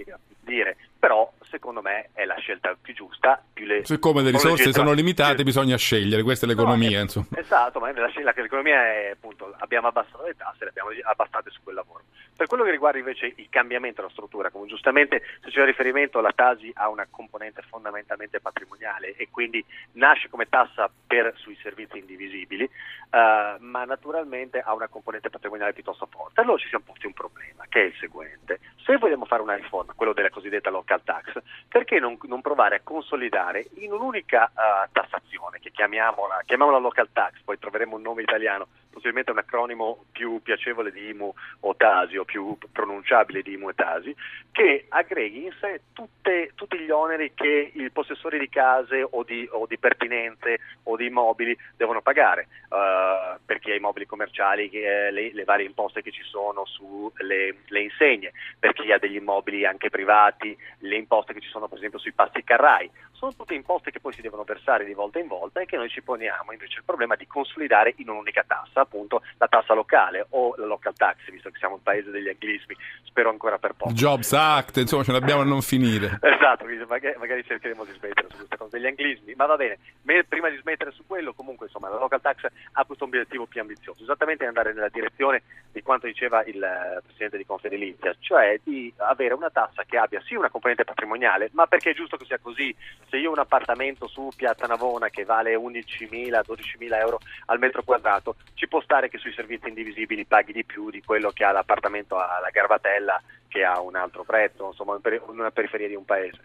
dire, 0.41 0.77
però 0.97 1.31
secondo 1.41 1.81
me 1.81 2.09
è 2.13 2.25
la 2.25 2.35
scelta 2.37 2.75
più 2.81 2.93
giusta. 2.93 3.41
Più 3.53 3.65
le, 3.65 3.85
Siccome 3.85 4.21
le 4.21 4.31
risorse 4.31 4.71
sono 4.73 4.93
limitate, 4.93 5.43
bisogna 5.43 5.77
scegliere, 5.77 6.23
questa 6.23 6.45
è 6.45 6.49
l'economia. 6.49 7.03
No, 7.03 7.25
è, 7.29 7.39
esatto, 7.39 7.79
ma 7.79 7.91
la, 7.91 8.11
la, 8.21 8.33
l'economia 8.35 8.85
è 8.85 9.09
appunto 9.13 9.28
abbiamo 9.69 9.87
abbassato 9.89 10.25
le 10.25 10.35
tasse, 10.35 10.63
le 10.63 10.69
abbiamo 10.69 10.89
abbassate 11.03 11.51
su 11.51 11.61
quel 11.61 11.75
lavoro. 11.75 12.03
Per 12.35 12.47
quello 12.47 12.63
che 12.63 12.71
riguarda 12.71 12.97
invece 12.97 13.33
il 13.35 13.47
cambiamento 13.49 14.01
della 14.01 14.13
struttura, 14.13 14.49
come 14.49 14.65
giustamente 14.65 15.21
se 15.41 15.49
c'è 15.51 15.63
riferimento 15.65 16.21
la 16.21 16.31
Tasi 16.31 16.71
ha 16.73 16.89
una 16.89 17.05
componente 17.09 17.61
fondamentalmente 17.61 18.39
patrimoniale 18.39 19.13
e 19.15 19.27
quindi 19.29 19.63
nasce 19.93 20.29
come 20.29 20.49
tassa 20.49 20.89
per 21.05 21.33
sui 21.35 21.57
servizi 21.61 21.99
indivisibili, 21.99 22.63
uh, 22.63 23.61
ma 23.61 23.83
naturalmente 23.83 24.59
ha 24.59 24.73
una 24.73 24.87
componente 24.87 25.29
patrimoniale 25.29 25.73
piuttosto 25.73 26.07
forte. 26.09 26.41
Allora 26.41 26.57
ci 26.57 26.69
siamo 26.69 26.85
posti 26.87 27.05
un 27.05 27.13
problema, 27.13 27.65
che 27.67 27.81
è 27.81 27.85
il 27.85 27.95
seguente. 27.99 28.59
Se 28.85 28.97
vogliamo 28.97 29.25
fare 29.25 29.41
una 29.41 29.55
riforma, 29.55 29.93
quello 29.93 30.13
della 30.13 30.29
cosiddetta 30.29 30.69
local 30.69 31.03
tax, 31.03 31.39
perché 31.67 31.99
non, 31.99 32.17
non 32.23 32.41
provare 32.41 32.77
a 32.77 32.81
consolidare 32.81 33.67
in 33.75 33.91
un'unica 33.91 34.49
uh, 34.55 34.89
tassazione, 34.91 35.59
che 35.59 35.71
chiamiamola, 35.71 36.43
chiamiamola 36.45 36.77
local 36.79 37.09
tax, 37.11 37.33
poi 37.43 37.59
troveremo 37.59 37.97
un 37.97 38.01
nome 38.01 38.21
italiano, 38.21 38.67
possibilmente 38.99 39.31
un 39.31 39.37
acronimo 39.37 40.05
più 40.11 40.41
piacevole 40.41 40.91
di 40.91 41.07
IMU 41.09 41.33
o 41.61 41.75
TASI 41.75 42.17
o 42.17 42.25
più 42.25 42.57
pronunciabile 42.71 43.41
di 43.41 43.53
IMU 43.53 43.69
e 43.69 43.73
TASI, 43.73 44.15
che 44.51 44.85
aggreghi 44.89 45.45
in 45.45 45.53
sé 45.59 45.81
tutte, 45.93 46.51
tutti 46.55 46.77
gli 46.77 46.89
oneri 46.89 47.31
che 47.33 47.71
i 47.73 47.89
possessori 47.91 48.37
di 48.37 48.49
case 48.49 49.07
o 49.09 49.23
di, 49.23 49.47
o 49.51 49.65
di 49.65 49.77
pertinenze 49.77 50.59
o 50.83 50.97
di 50.97 51.05
immobili 51.05 51.57
devono 51.77 52.01
pagare, 52.01 52.47
uh, 52.69 53.39
per 53.45 53.59
chi 53.59 53.71
ha 53.71 53.75
immobili 53.75 54.05
commerciali, 54.05 54.69
eh, 54.69 55.11
le, 55.11 55.31
le, 55.33 55.43
varie 55.45 55.65
imposte 55.65 56.01
che 56.01 56.11
ci 56.11 56.23
sono 56.23 56.65
sulle 56.65 57.55
le 57.67 57.81
insegne, 57.81 58.33
per 58.59 58.73
chi 58.73 58.91
ha 58.91 58.99
degli 58.99 59.15
immobili 59.15 59.65
anche 59.65 59.89
privati, 59.89 60.55
le 60.79 60.95
imposte 60.97 61.33
che 61.33 61.39
ci 61.39 61.49
sono 61.49 61.69
per 61.69 61.77
esempio 61.77 61.99
sui 61.99 62.11
passi 62.11 62.43
carrai, 62.43 62.89
sono 63.19 63.33
tutte 63.35 63.53
imposte 63.53 63.91
che 63.91 63.99
poi 63.99 64.13
si 64.13 64.21
devono 64.21 64.45
versare 64.45 64.85
di 64.85 64.93
volta 64.93 65.19
in 65.19 65.27
volta 65.27 65.59
e 65.59 65.65
che 65.65 65.75
noi 65.75 65.89
ci 65.89 66.01
poniamo 66.01 66.53
invece 66.53 66.77
il 66.77 66.85
problema 66.85 67.15
di 67.15 67.27
consolidare 67.27 67.93
in 67.97 68.09
un'unica 68.09 68.45
tassa, 68.47 68.79
appunto 68.79 69.21
la 69.37 69.47
tassa 69.49 69.73
locale 69.73 70.25
o 70.29 70.55
la 70.55 70.65
local 70.65 70.93
tax, 70.95 71.29
visto 71.29 71.49
che 71.49 71.57
siamo 71.57 71.75
un 71.75 71.83
paese 71.83 72.11
degli 72.11 72.29
anglismi, 72.29 72.77
spero 73.03 73.29
ancora 73.29 73.57
per 73.57 73.73
poco. 73.73 73.91
Jobs 73.91 74.31
Act, 74.31 74.77
insomma 74.77 75.03
ce 75.03 75.11
l'abbiamo 75.11 75.41
a 75.41 75.45
non 75.45 75.61
finire. 75.61 76.17
esatto, 76.23 76.63
magari, 76.87 77.17
magari, 77.19 77.43
cercheremo 77.43 77.83
di 77.83 77.91
smettere 77.91 78.27
su 78.29 78.37
questa 78.37 78.55
cosa 78.55 78.77
degli 78.77 78.87
anglismi, 78.87 79.33
ma 79.35 79.45
va 79.45 79.57
bene, 79.57 79.77
prima 80.25 80.49
di 80.49 80.57
smettere 80.57 80.91
su 80.91 81.03
quello 81.05 81.33
comunque 81.33 81.65
insomma 81.65 81.89
la 81.89 81.99
local 81.99 82.21
tax 82.21 82.47
ha 82.71 82.85
questo 82.85 83.03
obiettivo 83.03 83.47
più 83.47 83.59
ambizioso, 83.59 84.01
esattamente 84.01 84.45
andare 84.45 84.71
nella 84.71 84.87
direzione 84.87 85.41
di 85.71 85.81
quanto 85.81 86.07
diceva 86.07 86.43
il 86.45 86.63
eh, 86.63 87.01
Presidente 87.03 87.37
di 87.37 87.45
Confedilizia, 87.45 88.15
cioè 88.19 88.59
di 88.63 88.91
avere 88.97 89.33
una 89.33 89.49
tassa 89.49 89.83
che 89.83 89.97
abbia 89.97 90.21
sì 90.21 90.35
una 90.35 90.49
componente 90.49 90.85
patrimoniale, 90.85 91.49
ma 91.53 91.67
perché 91.67 91.91
è 91.91 91.93
giusto 91.93 92.15
che 92.15 92.25
sia 92.25 92.39
così 92.39 92.73
se 93.09 93.17
io 93.17 93.29
ho 93.29 93.33
un 93.33 93.39
appartamento 93.39 94.07
su 94.07 94.29
Piazza 94.35 94.67
Navona 94.67 95.09
che 95.09 95.25
vale 95.25 95.55
11.000, 95.55 96.41
12.000 96.47 96.99
euro 96.99 97.19
al 97.47 97.59
metro 97.59 97.83
quadrato, 97.83 98.35
ci 98.53 98.67
può 98.67 98.81
stare 98.81 99.09
che 99.09 99.17
sui 99.17 99.33
servizi 99.33 99.67
indivisibili 99.67 100.25
paghi 100.25 100.53
di 100.53 100.63
più 100.63 100.89
di 100.89 101.01
quello 101.01 101.31
che 101.31 101.43
ha 101.43 101.51
l'appartamento 101.51 102.17
alla 102.17 102.49
Garbatella 102.51 103.21
che 103.47 103.65
ha 103.65 103.81
un 103.81 103.95
altro 103.95 104.23
prezzo, 104.23 104.67
insomma 104.67 104.97
in 105.03 105.19
una 105.25 105.51
periferia 105.51 105.87
di 105.87 105.95
un 105.95 106.05
paese. 106.05 106.39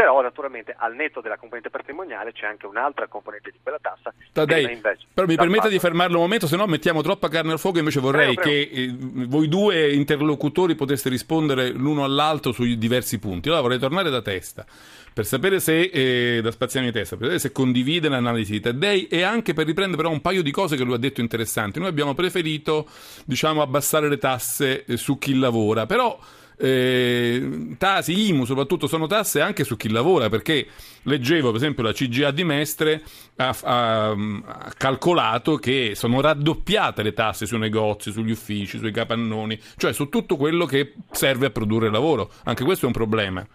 Però 0.00 0.22
naturalmente 0.22 0.74
al 0.74 0.94
netto 0.94 1.20
della 1.20 1.36
componente 1.36 1.68
patrimoniale 1.68 2.32
c'è 2.32 2.46
anche 2.46 2.64
un'altra 2.64 3.06
componente 3.06 3.50
di 3.50 3.58
quella 3.62 3.76
tassa. 3.78 4.14
Tadei, 4.32 4.72
invece, 4.72 5.04
però 5.12 5.26
mi 5.26 5.36
permetta 5.36 5.68
di 5.68 5.78
fermarlo 5.78 6.16
un 6.16 6.22
momento, 6.22 6.46
se 6.46 6.56
no 6.56 6.64
mettiamo 6.64 7.02
troppa 7.02 7.28
carne 7.28 7.52
al 7.52 7.58
fuoco, 7.58 7.80
invece 7.80 8.00
vorrei 8.00 8.34
prego, 8.34 8.40
prego. 8.40 8.70
che 8.72 8.80
eh, 8.80 9.26
voi 9.26 9.46
due 9.48 9.92
interlocutori 9.92 10.74
poteste 10.74 11.10
rispondere 11.10 11.68
l'uno 11.68 12.02
all'altro 12.02 12.52
sui 12.52 12.78
diversi 12.78 13.18
punti. 13.18 13.48
Allora 13.48 13.62
vorrei 13.62 13.78
tornare 13.78 14.08
da 14.08 14.22
testa 14.22 14.64
per 15.12 15.26
sapere 15.26 15.60
se, 15.60 15.80
eh, 15.80 16.40
da 16.40 16.50
Spaziani 16.50 16.86
di 16.86 16.92
Testa, 16.92 17.16
per 17.16 17.26
sapere 17.26 17.40
se 17.40 17.52
condivide 17.52 18.08
l'analisi 18.08 18.52
di 18.52 18.60
Taddei 18.60 19.06
e 19.06 19.20
anche 19.20 19.52
per 19.52 19.66
riprendere 19.66 20.00
però 20.00 20.10
un 20.10 20.22
paio 20.22 20.42
di 20.42 20.50
cose 20.50 20.76
che 20.76 20.82
lui 20.82 20.94
ha 20.94 20.98
detto 20.98 21.20
interessanti. 21.20 21.78
Noi 21.78 21.88
abbiamo 21.88 22.14
preferito, 22.14 22.88
diciamo, 23.26 23.60
abbassare 23.60 24.08
le 24.08 24.16
tasse 24.16 24.86
eh, 24.86 24.96
su 24.96 25.18
chi 25.18 25.36
lavora, 25.36 25.84
però 25.84 26.18
eh, 26.60 27.74
tasi, 27.78 28.28
IMU 28.28 28.44
soprattutto 28.44 28.86
sono 28.86 29.06
tasse 29.06 29.40
anche 29.40 29.64
su 29.64 29.76
chi 29.76 29.90
lavora 29.90 30.28
perché 30.28 30.66
leggevo 31.04 31.48
per 31.48 31.56
esempio 31.56 31.82
la 31.82 31.92
CGA 31.92 32.30
di 32.30 32.44
Mestre 32.44 33.02
ha, 33.36 33.56
ha, 33.62 34.10
ha, 34.10 34.72
calcolato 34.76 35.56
che 35.56 35.92
sono 35.94 36.20
raddoppiate 36.20 37.02
le 37.02 37.14
tasse 37.14 37.46
sui 37.46 37.58
negozi, 37.58 38.12
sugli 38.12 38.32
uffici, 38.32 38.76
sui 38.76 38.92
capannoni, 38.92 39.58
cioè 39.76 39.94
su 39.94 40.10
tutto 40.10 40.36
quello 40.36 40.66
che 40.66 40.92
serve 41.10 41.46
a 41.46 41.50
produrre 41.50 41.90
lavoro. 41.90 42.30
Anche 42.44 42.64
questo 42.64 42.84
è 42.84 42.88
un 42.88 42.94
problema. 42.94 43.46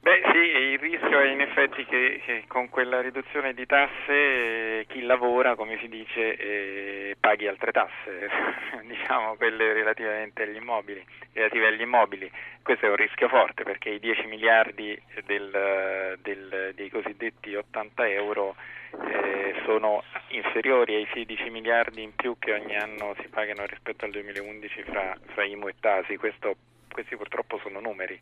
Beh 0.00 0.20
sì, 0.30 0.38
il 0.72 0.78
rischio 0.78 1.20
è 1.20 1.32
in 1.32 1.40
effetti 1.58 1.84
che, 1.84 2.20
che 2.24 2.44
con 2.46 2.68
quella 2.68 3.00
riduzione 3.00 3.52
di 3.52 3.66
tasse 3.66 4.12
eh, 4.12 4.86
chi 4.88 5.02
lavora, 5.02 5.56
come 5.56 5.78
si 5.80 5.88
dice, 5.88 6.36
eh, 6.36 7.16
paghi 7.18 7.48
altre 7.48 7.72
tasse, 7.72 8.30
diciamo 8.86 9.34
quelle 9.34 9.72
relativamente 9.72 10.44
agli 10.44 10.56
immobili, 10.56 11.04
relative 11.32 11.66
agli 11.66 11.80
immobili. 11.80 12.30
Questo 12.62 12.86
è 12.86 12.90
un 12.90 12.96
rischio 12.96 13.28
forte 13.28 13.64
perché 13.64 13.90
i 13.90 13.98
10 13.98 14.26
miliardi 14.26 15.00
del, 15.24 16.18
del, 16.22 16.72
dei 16.74 16.90
cosiddetti 16.90 17.54
80 17.54 18.08
euro 18.08 18.54
eh, 18.90 19.54
sono 19.64 20.02
inferiori 20.28 20.94
ai 20.94 21.08
16 21.12 21.50
miliardi 21.50 22.02
in 22.02 22.14
più 22.14 22.36
che 22.38 22.52
ogni 22.52 22.76
anno 22.76 23.14
si 23.20 23.28
pagano 23.28 23.66
rispetto 23.66 24.04
al 24.04 24.12
2011 24.12 24.82
fra, 24.84 25.16
fra 25.26 25.44
IMU 25.44 25.68
e 25.68 25.74
Tasi. 25.80 26.16
Questo 26.16 26.56
questi 26.98 27.16
purtroppo 27.16 27.58
sono 27.62 27.78
numeri. 27.78 28.18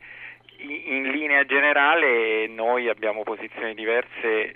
In 0.59 1.11
linea 1.11 1.45
generale 1.45 2.47
noi 2.47 2.89
abbiamo 2.91 3.23
posizioni 3.23 3.73
diverse, 3.73 4.53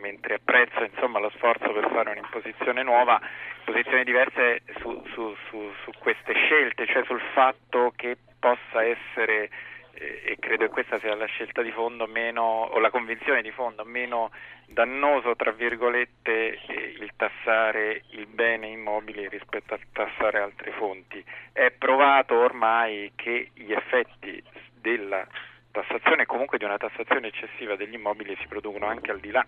mentre 0.00 0.34
apprezzo 0.34 0.82
insomma, 0.84 1.18
lo 1.18 1.30
sforzo 1.30 1.72
per 1.72 1.88
fare 1.90 2.10
un'imposizione 2.10 2.82
nuova, 2.82 3.18
posizioni 3.64 4.04
diverse 4.04 4.60
su, 4.80 5.02
su, 5.14 5.34
su, 5.48 5.72
su 5.82 5.92
queste 5.98 6.34
scelte, 6.34 6.86
cioè 6.86 7.04
sul 7.04 7.22
fatto 7.32 7.94
che 7.96 8.18
possa 8.38 8.84
essere 8.84 9.48
e 9.96 10.36
credo 10.38 10.64
che 10.64 10.70
questa 10.70 10.98
sia 10.98 11.14
la 11.14 11.26
scelta 11.26 11.62
di 11.62 11.70
fondo 11.70 12.06
meno, 12.06 12.42
o 12.42 12.78
la 12.78 12.90
convinzione 12.90 13.42
di 13.42 13.50
fondo 13.50 13.84
meno 13.84 14.30
dannoso, 14.66 15.36
tra 15.36 15.52
virgolette, 15.52 16.58
il 17.00 17.10
tassare 17.16 18.02
il 18.10 18.26
bene 18.26 18.68
immobile 18.68 19.28
rispetto 19.28 19.74
a 19.74 19.78
tassare 19.92 20.40
altre 20.40 20.72
fonti. 20.72 21.24
È 21.52 21.70
provato 21.70 22.34
ormai 22.34 23.12
che 23.14 23.50
gli 23.54 23.72
effetti 23.72 24.42
della 24.72 25.26
tassazione, 25.70 26.26
comunque 26.26 26.58
di 26.58 26.64
una 26.64 26.76
tassazione 26.76 27.28
eccessiva 27.28 27.76
degli 27.76 27.94
immobili, 27.94 28.36
si 28.40 28.46
producono 28.46 28.86
anche 28.86 29.10
al 29.10 29.20
di 29.20 29.30
là 29.30 29.44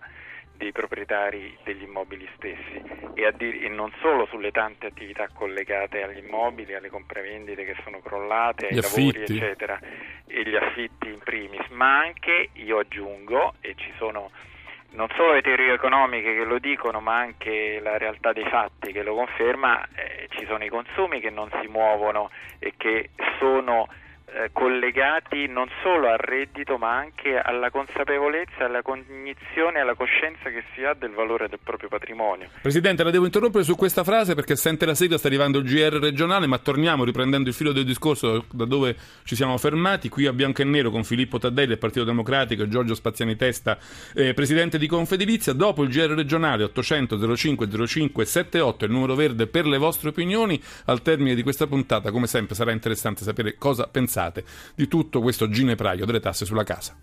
dei 0.57 0.71
proprietari 0.71 1.55
degli 1.63 1.83
immobili 1.83 2.27
stessi. 2.35 2.81
E, 3.13 3.31
dir- 3.37 3.63
e, 3.63 3.69
non 3.69 3.93
solo 4.01 4.25
sulle 4.25 4.51
tante 4.51 4.87
attività 4.87 5.29
collegate 5.31 6.03
agli 6.03 6.17
immobili, 6.17 6.73
alle 6.73 6.89
compravendite 6.89 7.63
che 7.63 7.75
sono 7.83 7.99
crollate, 7.99 8.67
ai 8.67 8.81
lavori 8.81 9.21
eccetera. 9.21 9.79
e 9.79 10.06
gli 10.27 10.55
affitti 10.55 11.07
in 11.07 11.19
primis, 11.19 11.67
ma 11.69 11.99
anche, 11.99 12.49
io 12.53 12.79
aggiungo, 12.79 13.55
e 13.61 13.75
ci 13.75 13.91
sono 13.97 14.31
non 14.91 15.07
solo 15.15 15.33
le 15.33 15.41
teorie 15.41 15.73
economiche 15.73 16.33
che 16.33 16.43
lo 16.43 16.59
dicono, 16.59 16.99
ma 17.01 17.17
anche 17.17 17.79
la 17.81 17.97
realtà 17.97 18.31
dei 18.31 18.47
fatti 18.47 18.91
che 18.91 19.03
lo 19.03 19.15
conferma, 19.15 19.85
eh, 19.93 20.27
ci 20.29 20.45
sono 20.45 20.63
i 20.63 20.69
consumi 20.69 21.19
che 21.19 21.29
non 21.29 21.49
si 21.61 21.67
muovono 21.67 22.29
e 22.59 22.73
che 22.77 23.09
sono 23.37 23.87
eh, 24.29 24.49
collegati 24.51 25.47
non 25.47 25.69
solo 25.81 26.09
al 26.09 26.17
reddito 26.17 26.77
ma 26.77 26.97
anche 26.97 27.39
alla 27.39 27.69
consapevolezza, 27.69 28.65
alla 28.65 28.81
cognizione, 28.81 29.79
alla 29.79 29.95
coscienza 29.95 30.49
che 30.49 30.63
si 30.73 30.83
ha 30.83 30.93
del 30.93 31.11
valore 31.11 31.47
del 31.47 31.59
proprio 31.63 31.87
patrimonio. 31.87 32.49
Presidente, 32.61 33.03
la 33.03 33.11
devo 33.11 33.23
interrompere 33.23 33.63
su 33.63 33.75
questa 33.77 34.03
frase 34.03 34.35
perché 34.35 34.57
sente 34.57 34.85
la 34.85 34.95
sigla, 34.95 35.17
sta 35.17 35.27
arrivando 35.27 35.59
il 35.59 35.63
GR 35.63 35.97
regionale, 35.99 36.45
ma 36.45 36.57
torniamo 36.57 37.05
riprendendo 37.05 37.47
il 37.47 37.55
filo 37.55 37.71
del 37.71 37.85
discorso 37.85 38.45
da 38.51 38.65
dove 38.65 38.97
ci 39.23 39.35
siamo 39.35 39.57
fermati, 39.57 40.09
qui 40.09 40.25
a 40.25 40.33
bianco 40.33 40.61
e 40.61 40.65
nero 40.65 40.91
con 40.91 41.05
Filippo 41.05 41.39
Taddei 41.39 41.65
del 41.65 41.77
Partito 41.77 42.03
Democratico 42.03 42.63
e 42.63 42.67
Giorgio 42.67 42.95
Spaziani 42.95 43.37
Testa, 43.37 43.77
eh, 44.13 44.33
Presidente 44.33 44.77
di 44.77 44.87
Confedilizia, 44.87 45.53
dopo 45.53 45.83
il 45.83 45.89
GR 45.89 46.13
regionale 46.13 46.65
800 46.65 47.35
05 47.35 47.87
05 47.87 48.25
78, 48.25 48.85
il 48.85 48.91
numero 48.91 49.15
verde 49.15 49.47
per 49.47 49.65
le 49.65 49.77
vostre 49.77 50.09
opinioni, 50.09 50.61
al 50.85 51.01
termine 51.01 51.33
di 51.33 51.43
questa 51.43 51.65
puntata 51.65 52.11
come 52.11 52.27
sempre 52.27 52.55
sarà 52.55 52.71
interessante 52.71 53.23
sapere 53.23 53.55
cosa 53.57 53.87
pensate 53.87 54.15
di 54.75 54.87
tutto 54.87 55.21
questo 55.21 55.49
ginepraio 55.49 56.05
delle 56.05 56.19
tasse 56.19 56.45
sulla 56.45 56.63
casa. 56.63 56.95